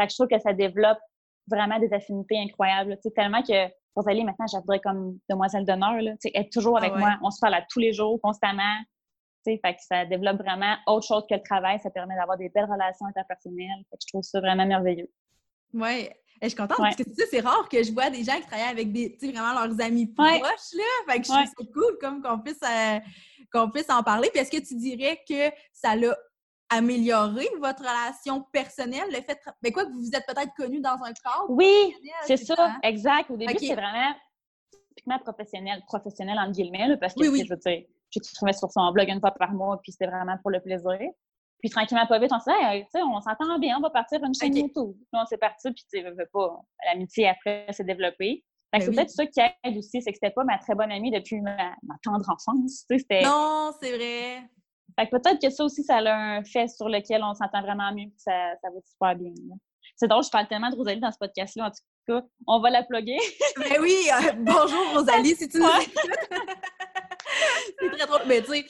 [0.00, 0.98] Fait que je trouve que ça développe
[1.48, 2.96] vraiment des affinités incroyables.
[3.16, 5.94] Tellement que Rosalie, maintenant, j'adorerais comme demoiselle d'honneur.
[6.24, 7.18] Est toujours avec ah moi.
[7.22, 8.76] On se parle à tous les jours, constamment.
[9.44, 11.80] Fait que ça développe vraiment autre chose que le travail.
[11.80, 13.82] Ça permet d'avoir des belles relations interpersonnelles.
[13.90, 15.10] Fait que je trouve ça vraiment merveilleux.
[15.72, 16.08] Oui.
[16.42, 18.92] Je suis contente parce que c'est rare que je vois des gens qui travaillent avec
[18.92, 20.40] des, vraiment leurs amis proches.
[20.40, 20.82] Là.
[21.08, 22.98] Fait que je trouve ça cool comme qu'on puisse, euh,
[23.52, 24.30] qu'on puisse en parler.
[24.30, 26.16] Puis est-ce que tu dirais que ça l'a
[26.70, 30.80] améliorer votre relation personnelle, le fait mais ben quoi que vous vous êtes peut-être connu
[30.80, 31.94] dans un cadre Oui,
[32.26, 32.78] c'est ça, hein?
[32.82, 33.30] exact.
[33.30, 34.14] Au début, c'est vraiment
[34.90, 39.08] typiquement professionnel, professionnel entre guillemets, parce que oui, je veux dire, j'écrivais sur son blog
[39.08, 40.98] une fois par mois, puis c'était vraiment pour le plaisir.
[41.60, 44.34] Puis tranquillement, pas vite, on s'est dit, sais, on s'entend bien, on va partir une
[44.34, 44.94] chaîne YouTube.
[45.12, 48.44] Là, on s'est parti, puis tu sais, pas, l'amitié après s'est développée.
[48.72, 51.10] Ben c'est peut-être ça qui aide aussi, c'est que c'était pas ma très bonne amie
[51.10, 52.84] depuis ma, ma tendre enfance.
[53.22, 54.42] Non, c'est vrai.
[54.98, 57.90] Fait que peut-être que ça aussi, ça a un fait sur lequel on s'entend vraiment
[57.92, 59.32] mieux, puis ça, ça va super bien.
[59.96, 61.66] C'est drôle, je parle tellement de Rosalie dans ce podcast-là.
[61.66, 63.16] En tout cas, on va la plugger.
[63.56, 65.66] ben oui, euh, bonjour Rosalie, si tu nous
[67.80, 68.22] C'est très drôle.
[68.26, 68.66] Mais tu sais,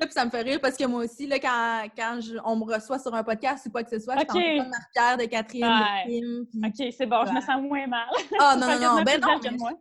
[0.00, 2.98] ça, ça me fait rire parce que moi aussi, là, quand, quand on me reçoit
[2.98, 5.64] sur un podcast ou quoi que ce soit, je suis en marqueur de Catherine.
[5.64, 6.68] Ouais.
[6.68, 8.08] OK, c'est bon, je me sens moins mal.
[8.38, 9.38] Ah non, non, non, ben non.
[9.58, 9.72] moi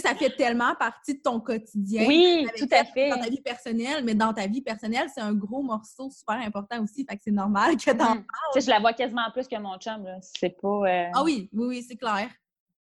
[0.00, 2.06] ça fait tellement partie de ton quotidien.
[2.06, 3.10] Oui, tout à fait.
[3.10, 6.82] Dans ta vie personnelle, mais dans ta vie personnelle, c'est un gros morceau super important
[6.82, 7.04] aussi.
[7.08, 8.24] Fait que c'est normal que t'en mm.
[8.24, 8.64] parles.
[8.64, 10.18] je la vois quasiment plus que mon chum, là.
[10.20, 10.68] C'est pas...
[10.68, 12.28] Euh, ah oui, oui, oui, c'est clair.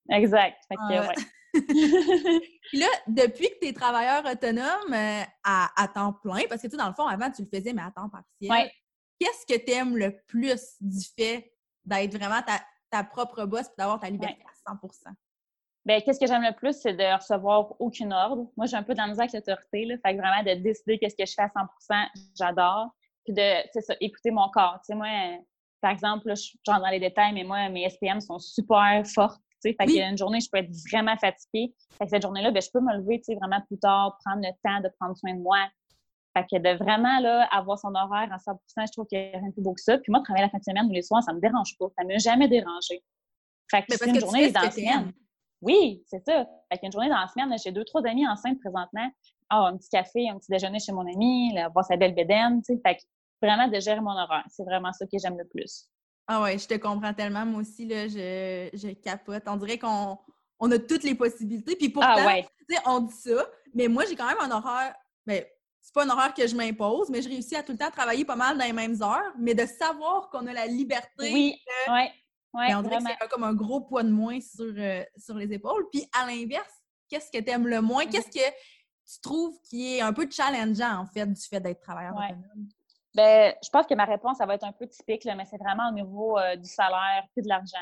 [0.10, 0.58] Exact.
[0.68, 1.16] Fait que, ouais.
[2.70, 6.78] Puis là, depuis que tu es travailleur autonome euh, à, temps plein, parce que tu
[6.78, 8.72] dans le fond, avant, tu le faisais, mais à temps partiel,
[9.20, 11.54] qu'est-ce que tu aimes le plus du fait
[11.86, 12.42] d'être vraiment
[12.90, 15.14] ta, propre boss et d'avoir ta liberté à 100%
[15.86, 18.50] ben, qu'est-ce que j'aime le plus, c'est de recevoir aucune ordre.
[18.56, 19.96] Moi, j'ai un peu dans avec l'autorité, là.
[19.98, 22.96] Fait que vraiment, de décider qu'est-ce que je fais à 100% j'adore.
[23.26, 24.80] Puis de, c'est ça, écouter mon corps.
[24.80, 25.10] Tu sais, moi,
[25.82, 29.42] par exemple, là, je rentre dans les détails, mais moi, mes SPM sont super fortes.
[29.72, 31.74] Fait qu'il y a une journée, je peux être vraiment fatiguée.
[31.98, 34.42] Fait que cette journée-là, ben, je peux me lever, tu sais, vraiment plus tard, prendre
[34.42, 35.60] le temps de prendre soin de moi.
[36.36, 39.38] Fait que de vraiment, là, avoir son horaire à 100 je trouve qu'il n'y a
[39.38, 39.98] rien de plus beau que ça.
[39.98, 41.86] Puis moi, travailler la fin de semaine ou les soirs, ça me dérange pas.
[41.98, 43.04] Ça ne m'a jamais dérangé.
[43.70, 45.14] Fait que c'est une journée dans la semaine.
[45.62, 46.46] Oui, c'est ça.
[46.72, 49.10] Fait qu'une journée dans la semaine, j'ai deux, trois amis enceintes présentement.
[49.50, 52.74] Ah, un petit café, un petit déjeuner chez mon ami, voir sa belle bédaine, tu
[52.74, 52.82] sais.
[52.86, 53.02] Fait que
[53.42, 54.46] vraiment de gérer mon horaire.
[54.50, 55.88] C'est vraiment ça que j'aime le plus.
[56.28, 57.46] Ah ouais, je te comprends tellement.
[57.46, 59.44] Moi aussi, là, je, je capote.
[59.48, 60.18] On dirait qu'on
[60.60, 61.76] on a toutes les possibilités.
[61.76, 62.42] Puis pourtant, ah
[62.86, 64.96] on dit ça, mais moi, j'ai quand même un horaire.
[65.26, 65.44] Ben,
[65.82, 68.24] c'est pas un horaire que je m'impose, mais je réussis à tout le temps travailler
[68.24, 69.34] pas mal dans les mêmes heures.
[69.38, 71.08] Mais de savoir qu'on a la liberté.
[71.20, 71.56] Oui,
[72.54, 75.52] oui on dirait que c'est comme un gros poids de moins sur, euh, sur les
[75.52, 75.88] épaules.
[75.92, 76.72] Puis à l'inverse,
[77.10, 78.06] qu'est-ce que tu aimes le moins?
[78.06, 82.16] Qu'est-ce que tu trouves qui est un peu challengeant, en fait, du fait d'être travailleur
[82.16, 82.70] autonome?
[83.16, 85.90] Ben, je pense que ma réponse, ça va être un peu typique, mais c'est vraiment
[85.90, 87.78] au niveau euh, du salaire puis de l'argent.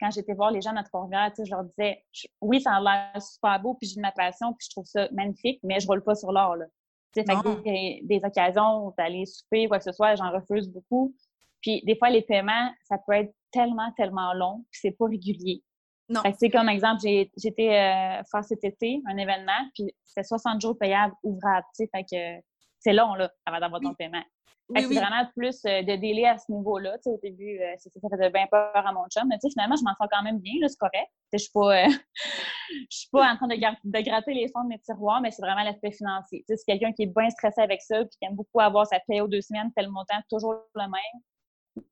[0.00, 2.04] Quand j'étais voir les gens dans Trois-Rivières, je leur disais
[2.40, 5.08] oui, ça a l'air super beau, puis j'ai de ma passion, puis je trouve ça
[5.12, 6.56] magnifique, mais je roule pas sur l'or.
[7.14, 7.24] Fait
[7.64, 11.14] des, des, occasions d'aller souper, quoi que ce soit, j'en refuse beaucoup.
[11.62, 15.62] Puis des fois, les paiements, ça peut être tellement, tellement long, puis c'est pas régulier.
[16.08, 16.20] Non.
[16.38, 21.14] c'est comme exemple, j'étais euh, faire cet été un événement, puis c'était 60 jours payables
[21.22, 22.44] ouvrables, tu sais, fait que
[22.84, 24.22] c'est long, là, avant d'avoir ton paiement.
[24.76, 26.96] c'est vraiment plus euh, de délai à ce niveau-là.
[27.06, 29.76] Au début, euh, ça, ça faisait bien peur à mon chum, mais tu sais, finalement,
[29.76, 31.10] je m'en sors quand même bien, là, c'est correct.
[31.32, 31.86] Je suis pas,
[32.90, 35.64] suis pas en train de, de, gratter les fonds de mes tiroirs, mais c'est vraiment
[35.64, 36.44] l'aspect financier.
[36.46, 38.86] Tu sais, c'est quelqu'un qui est bien stressé avec ça, puis qui aime beaucoup avoir
[38.86, 41.20] sa paye aux deux semaines, tel montant, toujours le même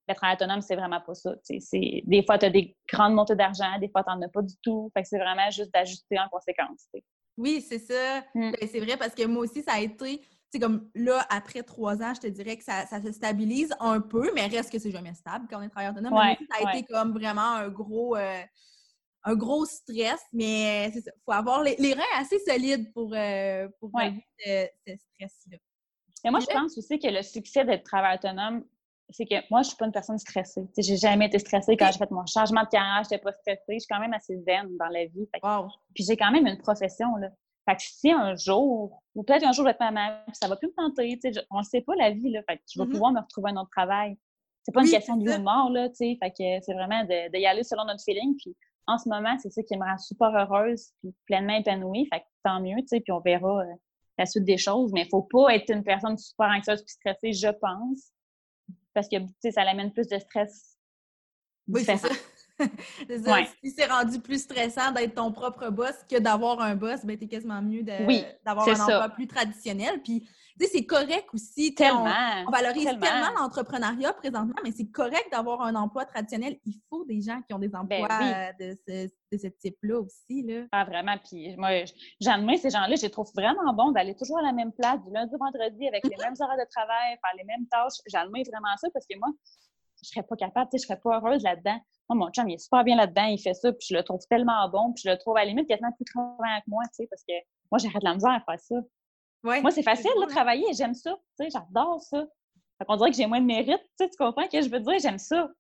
[0.09, 1.35] le travail autonome, c'est vraiment pas ça.
[1.73, 4.55] Des fois, tu as des grandes montées d'argent, des fois, tu n'en as pas du
[4.63, 4.91] tout.
[4.95, 6.87] Fait que c'est vraiment juste d'ajuster en conséquence.
[7.37, 8.21] Oui, c'est ça.
[8.35, 8.53] Mm.
[8.53, 10.21] Ben, c'est vrai parce que moi aussi, ça a été.
[10.53, 14.31] C'est comme là, après trois ans, je te dirais que ça, se stabilise un peu,
[14.35, 16.13] mais reste que c'est jamais stable quand on est travailleur autonome.
[16.13, 18.43] ça a été comme vraiment un gros, euh,
[19.25, 23.91] un gros stress, mais il faut avoir les, reins assez solides pour, euh, pour
[24.39, 25.57] ce stress-là.
[26.25, 28.65] Et moi, je pense aussi que le succès d'être travailleur autonome,
[29.09, 30.63] c'est que moi, je suis pas une personne stressée.
[30.77, 33.75] J'ai jamais été stressée quand j'ai fait mon changement de carrière, j'étais pas stressée.
[33.75, 35.29] Je suis quand même assez zen dans la vie.
[35.95, 37.29] Puis j'ai quand même une profession, là.
[37.69, 40.49] Fait que si un jour, ou peut-être un jour, je vais être maman, puis ça
[40.49, 42.41] va plus me tenter, tu sais, on ne sait pas la vie, là.
[42.49, 42.91] Fait que je vais mm-hmm.
[42.91, 44.19] pouvoir me retrouver un autre travail.
[44.65, 46.19] C'est pas une question de vie ou mort, là, tu sais.
[46.21, 48.37] Fait que c'est vraiment de, y aller selon notre feeling.
[48.37, 52.09] Puis en ce moment, c'est ça qui me rend super heureuse, puis pleinement épanouie.
[52.13, 53.75] Fait que tant mieux, tu sais, puis on verra euh,
[54.19, 54.93] la suite des choses.
[54.93, 58.13] Mais il faut pas être une personne super anxieuse puis stressée, je pense
[58.95, 59.17] parce que
[59.51, 60.77] ça l'amène plus de stress.
[61.69, 62.09] Oui, c'est ça.
[63.63, 67.29] Si c'est rendu plus stressant d'être ton propre boss que d'avoir un boss, ben, t'es
[67.29, 70.01] quasiment mieux d'avoir un emploi plus traditionnel.
[70.03, 70.27] Puis
[70.59, 71.75] tu sais, c'est correct aussi.
[71.75, 72.13] Tellement,
[72.47, 76.59] on, valorise tellement, l'entrepreneuriat présentement, mais c'est correct d'avoir un emploi traditionnel.
[76.65, 80.43] Il faut des gens qui ont des ben emplois de ce, type-là aussi.
[80.43, 80.65] Là.
[80.73, 81.17] Ah, vraiment.
[81.25, 81.85] Puis moi,
[82.21, 82.95] j'admire ces gens-là.
[82.97, 85.89] Je les trouve vraiment bons d'aller toujours à la même place du lundi au vendredi
[85.89, 86.23] avec les mm-hmm.
[86.23, 87.99] mêmes horaires de travail, faire les mêmes tâches.
[88.07, 89.31] J'admire vraiment ça parce que moi,
[90.03, 91.79] je serais pas capable, tu sais, je serais pas heureuse là-dedans.
[92.09, 94.21] Moi, mon chum, il est super bien là-dedans, il fait ça, puis je le trouve
[94.29, 96.97] tellement bon, puis je le trouve à la limite quasiment plus travaillant que moi, tu
[96.97, 97.35] sais, parce que
[97.71, 98.75] moi, j'arrête de la misère à faire ça.
[99.43, 101.17] Moi, c'est facile de travailler, j'aime ça.
[101.39, 102.25] Tu sais, j'adore ça.
[102.79, 103.81] Fait qu'on dirait que j'ai moins de mérite.
[103.99, 104.99] Tu, sais, tu comprends ce que je veux dire?
[105.01, 105.51] J'aime ça.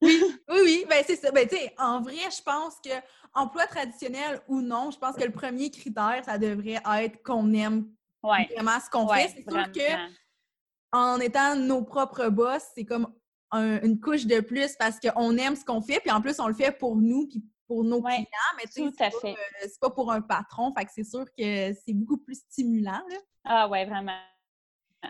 [0.00, 0.86] oui, oui, oui.
[0.88, 1.30] Ben, c'est ça.
[1.30, 2.90] Ben, tu sais, en vrai, je pense que
[3.34, 7.90] emploi traditionnel ou non, je pense que le premier critère, ça devrait être qu'on aime
[8.22, 9.28] vraiment ce qu'on fait.
[9.28, 10.16] C'est sûr que
[10.92, 13.12] en étant nos propres boss, c'est comme
[13.52, 16.54] une couche de plus parce qu'on aime ce qu'on fait, puis en plus, on le
[16.54, 18.24] fait pour nous, puis pour nos clients,
[18.56, 20.72] mais tu sais, c'est pas, euh, pas, pour un patron.
[20.72, 23.02] Fait que c'est sûr que c'est beaucoup plus stimulant.
[23.08, 23.16] Là.
[23.44, 24.18] Ah ouais, vraiment.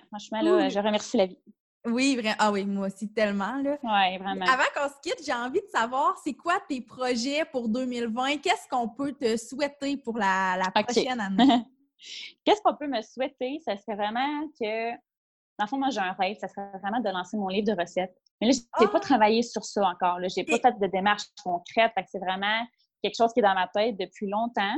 [0.08, 1.38] Franchement, là, je remercie la vie.
[1.86, 2.36] Oui, vraiment.
[2.38, 3.56] Ah oui, moi aussi, tellement.
[3.62, 3.78] Là.
[3.82, 4.44] Oui, vraiment.
[4.46, 8.38] Avant qu'on se quitte, j'ai envie de savoir, c'est quoi tes projets pour 2020?
[8.38, 11.64] Qu'est-ce qu'on peut te souhaiter pour la, la prochaine année?
[12.44, 13.60] Qu'est-ce qu'on peut me souhaiter?
[13.64, 17.08] Ça serait vraiment que, dans le fond, moi, j'ai un rêve, ça serait vraiment de
[17.08, 18.16] lancer mon livre de recettes.
[18.40, 19.00] Mais là, je n'ai pas ah!
[19.00, 20.18] travaillé sur ça encore.
[20.20, 21.92] Je n'ai pas fait de démarche concrète.
[22.10, 22.66] c'est vraiment
[23.02, 24.76] quelque chose qui est dans ma tête depuis longtemps.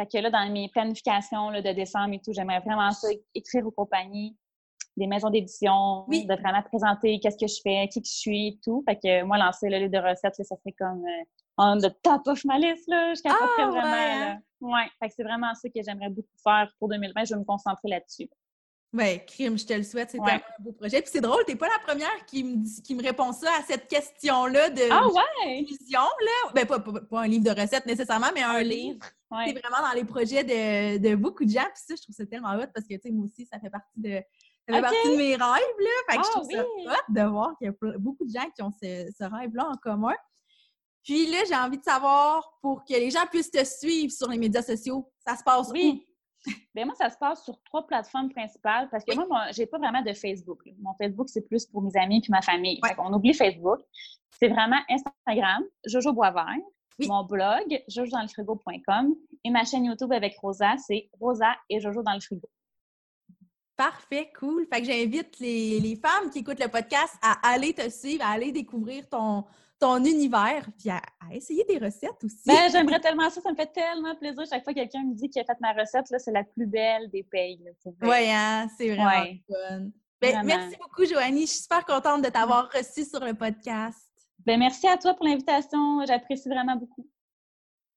[0.00, 3.72] Fait que là, dans mes planifications de décembre et tout, j'aimerais vraiment ça, écrire aux
[3.72, 4.36] compagnies,
[4.96, 8.60] des maisons d'édition, de vraiment présenter qu'est-ce que je fais, qui que je suis et
[8.64, 8.82] tout.
[8.88, 11.24] Fait que moi, lancer le livre de recettes, ça serait comme euh,
[11.58, 13.12] on the top of ma liste, là.
[13.14, 14.40] Je capoterais ah, vraiment.
[14.60, 14.74] Ouais.
[14.74, 14.88] ouais.
[15.00, 17.24] Fait que c'est vraiment ça que j'aimerais beaucoup faire pour 2020.
[17.24, 18.28] Je vais me concentrer là-dessus.
[18.94, 20.10] Oui, crime, je te le souhaite.
[20.10, 21.02] C'est un beau projet.
[21.02, 23.62] Puis c'est drôle, tu n'es pas la première qui me, qui me répond ça à
[23.62, 25.66] cette question-là de ah, ouais?
[25.90, 26.52] là.
[26.54, 29.00] Ben, pas, pas, un livre de recettes nécessairement, mais un, livre.
[29.44, 31.66] C'est vraiment dans les projets de, de, beaucoup de gens.
[31.74, 33.68] Puis ça, je trouve ça tellement hot parce que, tu sais, moi aussi, ça fait
[33.68, 34.22] partie de,
[34.66, 35.90] ça fait partie de mes rêves, là.
[36.10, 38.48] Fait que je ah trouve ça hot de voir qu'il y a beaucoup de gens
[38.56, 40.14] qui ont ce, ce rêve-là en commun.
[41.04, 44.38] Puis là, j'ai envie de savoir, pour que les gens puissent te suivre sur les
[44.38, 46.06] médias sociaux, ça se passe oui.
[46.74, 49.78] Bien, moi, ça se passe sur trois plateformes principales parce que moi, moi j'ai pas
[49.78, 50.60] vraiment de Facebook.
[50.80, 52.80] Mon Facebook, c'est plus pour mes amis puis ma famille.
[52.98, 53.80] On oublie Facebook.
[54.38, 56.58] C'est vraiment Instagram, Jojo Boisvert,
[57.00, 62.20] mon blog, jojodanslefrigo.com et ma chaîne YouTube avec Rosa, c'est Rosa et Jojo dans le
[62.20, 62.48] frigo.
[63.76, 64.66] Parfait, cool.
[64.72, 68.30] Fait que j'invite les, les, femmes qui écoutent le podcast à aller te suivre, à
[68.30, 69.44] aller découvrir ton,
[69.78, 71.00] ton univers, puis à,
[71.32, 72.42] essayer des recettes aussi.
[72.46, 74.44] Ben, j'aimerais tellement ça, ça me fait tellement plaisir.
[74.50, 76.66] Chaque fois que quelqu'un me dit qu'il a fait ma recette, là, c'est la plus
[76.66, 77.62] belle des pays.
[78.02, 79.90] Oui, hein, c'est vraiment fun.
[80.20, 81.42] Ben, merci beaucoup, Joanie.
[81.42, 83.98] Je suis super contente de t'avoir reçu sur le podcast.
[84.44, 86.04] Ben, merci à toi pour l'invitation.
[86.06, 87.06] J'apprécie vraiment beaucoup.